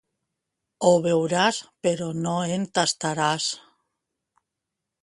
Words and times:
Ho 0.87 0.93
veuràs, 1.03 1.59
però 1.89 2.09
no 2.23 2.35
en 2.57 2.67
tastaràs. 2.79 3.53